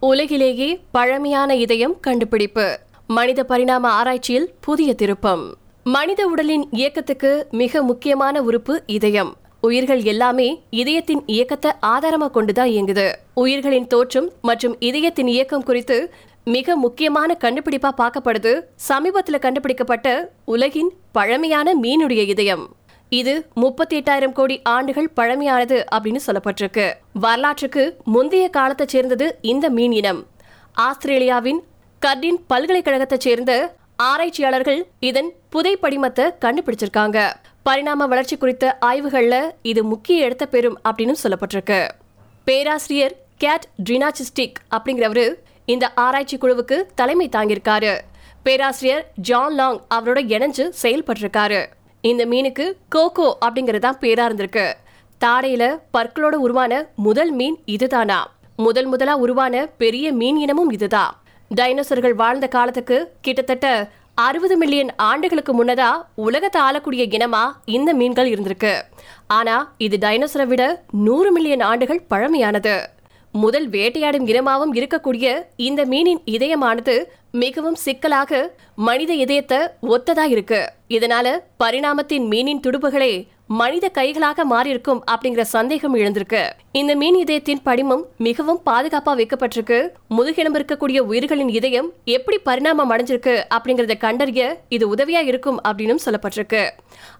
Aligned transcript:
உலகிலேயே 0.00 0.80
பழமையான 0.92 1.54
இதயம் 1.54 2.00
கண்டுபிடிப்பு. 2.00 2.78
மனித 3.06 3.44
பரிணாம 3.44 3.88
ஆராய்ச்சியில் 3.88 4.54
புதிய 4.60 4.94
திருப்பம். 4.94 5.54
மனித 5.84 6.26
உடலின் 6.26 6.68
இயக்கத்துக்கு 6.70 7.46
மிக 7.50 7.82
முக்கியமான 7.82 8.42
உறுப்பு 8.42 8.82
இதயம். 8.86 9.36
உயிர்கள் 9.60 10.02
எல்லாமே 10.02 10.62
இதயத்தின் 10.70 11.22
இயக்கத்தை 11.26 11.72
ஆதாரமா 11.82 12.30
கொண்டுதான் 12.30 12.68
இயங்குது. 12.68 13.12
உயிர்களின் 13.34 13.86
தோற்றம் 13.86 14.30
மற்றும் 14.42 14.76
இதயத்தின் 14.80 15.26
இயக்கம் 15.26 15.62
குறித்து 15.62 16.12
மிக 16.44 16.76
முக்கியமான 16.76 17.36
கண்டுபிடிப்பா 17.40 17.90
பார்க்கப்படுது. 17.98 18.60
சமீபத்துல 18.88 19.38
கண்டுபிடிக்கப்பட்ட 19.38 20.32
உலகின் 20.44 20.92
பழமையான 21.12 21.74
மீனுடைய 21.74 22.28
இதயம். 22.28 22.76
இது 23.08 23.48
முப்பத்தி 23.54 24.00
எட்டாயிரம் 24.00 24.32
கோடி 24.32 24.62
ஆண்டுகள் 24.62 25.12
பழமையானது 25.16 25.84
அப்படின்னு 25.94 26.20
சொல்லப்பட்டிருக்கு. 26.26 26.92
வரலாற்றுக்கு 27.12 27.96
முந்தைய 28.04 28.48
காலத்தை 28.48 28.86
சேர்ந்தது 28.86 29.38
இந்த 29.42 29.70
மீன் 29.70 29.92
இனம். 29.92 30.26
ஆஸ்திரேலியாவின் 30.72 31.60
கர்டின் 32.06 32.40
பல்கலைக்கழகத்தை 32.46 33.18
சேர்ந்த 33.18 33.74
ஆராய்ச்சியாளர்கள் 33.96 34.86
இதன் 35.00 35.32
புதை 35.48 35.78
படிமத்தை 35.82 36.30
கண்டுபிடிச்சிருக்காங்க. 36.44 37.32
பரிணாம 37.62 38.06
வளர்ச்சி 38.06 38.36
குறித்த 38.36 38.78
ஆய்வுகள்ல 38.80 39.50
இது 39.62 39.84
முக்கிய 39.84 40.24
இடத்தை 40.24 40.46
பெறும் 40.50 40.80
அப்படின்னு 40.88 41.14
சொல்லப்பட்டிருக்கு. 41.22 41.88
பேராசிரியர் 42.44 43.14
கேட் 43.36 43.66
ட்ரினாச்சிஸ்டிக் 43.84 44.54
அப்படிங்கிறவரு 44.70 45.34
இந்த 45.64 45.92
ஆராய்ச்சி 45.94 46.36
குழுவுக்கு 46.36 46.82
தலைமை 46.94 47.28
தாங்கியிருக்காரு. 47.36 47.98
பேராசிரியர் 48.42 49.10
ஜான் 49.14 49.54
லாங் 49.54 49.80
அவரோட 49.94 50.18
இணைஞ்சு 50.34 50.70
செயல்பட்டிருக்காரு. 50.82 51.66
இந்த 52.00 52.26
மீனுக்கு 52.26 52.72
கோகோ 52.88 53.38
அப்படிங்கறதான் 53.40 53.98
பேரா 54.00 54.26
இருந்திருக்கு. 54.28 54.72
தாடையில 55.24 55.80
பற்களோட 55.98 56.34
உருவான 56.34 56.86
முதல் 56.96 57.30
மீன் 57.30 57.58
இதுதானா? 57.64 58.30
முதல் 58.56 58.86
முதலா 58.86 59.16
உருவான 59.16 59.66
பெரிய 59.66 60.12
மீன் 60.12 60.36
இனமும் 60.36 60.70
இதுதான் 60.70 61.20
டைனோசர்கள் 61.54 62.14
வாழ்ந்த 62.14 62.48
காலத்துக்கு 62.48 63.12
கிட்டத்தட்ட 63.20 63.88
அறுபது 64.14 64.56
மில்லியன் 64.56 64.96
ஆண்டுகளுக்கு 64.96 65.64
முன்னதா 65.64 65.88
உலகத்தை 66.14 66.62
ஆளக்கூடிய 66.62 67.06
இனமா 67.06 67.52
இந்த 67.64 67.92
மீன்கள் 67.92 68.30
இருந்திருக்கு. 68.30 68.80
ஆனா 69.26 69.72
இது 69.78 69.96
டைனோசரை 69.96 70.46
விட 70.46 70.82
நூறு 70.90 71.32
மில்லியன் 71.32 71.60
ஆண்டுகள் 71.60 72.06
பழமையானது. 72.10 72.88
முதல் 73.32 73.68
வேட்டையாடும் 73.68 74.26
இனமாகவும் 74.26 74.74
இருக்கக்கூடிய 74.74 75.34
இந்த 75.56 75.84
மீனின் 75.84 76.22
இதயமானது 76.24 77.04
மிகவும் 77.30 77.74
சிக்கலாக 77.74 78.54
மனித 78.74 79.14
இதயத்தை 79.14 79.58
ஒத்ததா 79.82 80.24
இருக்கு 80.28 80.72
இதனால 80.88 81.38
பரிணாமத்தின் 81.56 82.26
மீனின் 82.26 82.62
துடுப்புகளே 82.66 83.26
மனித 83.46 83.88
கைகளாக 83.88 84.44
மாறியிருக்கும் 84.44 85.00
அப்படிங்கிற 85.12 85.40
சந்தேகம் 85.40 85.96
எழுந்திருக்கு. 85.96 86.42
இந்த 86.72 86.94
மீன் 86.94 87.14
இதயத்தின் 87.14 87.62
படிமம் 87.62 88.06
மிகவும் 88.16 88.60
பாதுகாப்பா 88.66 89.12
வைக்கப்பட்டிருக்கு. 89.20 89.88
முதுகெலும்பு 90.08 90.58
இருக்கக்கூடிய 90.58 90.98
உயிர்களின் 90.98 91.48
இதயம் 91.48 91.92
எப்படி 92.04 92.38
பரிணாமம் 92.38 92.90
அடைஞ்சிருக்கு 92.90 93.44
அப்படிங்கறத 93.56 93.98
கண்டறிய 93.98 94.58
இது 94.68 94.94
உதவியா 94.94 95.22
இருக்கும் 95.30 95.60
அப்படின்னு 95.68 96.04
சொல்லப்பட்டிருக்கு. 96.04 96.68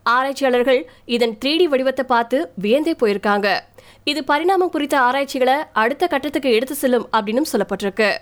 ஆராய்ச்சியாளர்கள் 0.02 0.90
இதன் 1.04 1.38
த்ரீ 1.44 1.66
வடிவத்தை 1.68 2.04
பார்த்து 2.08 2.52
வியந்தே 2.62 2.94
போயிருக்காங்க. 3.02 3.60
இது 4.04 4.24
பரிணாமம் 4.24 4.70
குறித்த 4.70 5.00
ஆராய்ச்சிகளை 5.00 5.54
அடுத்த 5.72 6.06
கட்டத்துக்கு 6.06 6.52
எடுத்து 6.52 6.74
செல்லும் 6.74 7.08
அப்படின்னு 7.12 7.42
சொல்லப்பட்டிருக்கு. 7.52 8.18